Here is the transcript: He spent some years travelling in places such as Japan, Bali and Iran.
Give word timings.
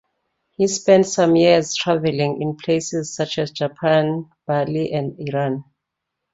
He 0.57 0.67
spent 0.67 1.05
some 1.05 1.35
years 1.35 1.75
travelling 1.75 2.41
in 2.41 2.55
places 2.55 3.13
such 3.15 3.37
as 3.37 3.51
Japan, 3.51 4.31
Bali 4.47 4.91
and 4.93 5.15
Iran. 5.29 5.63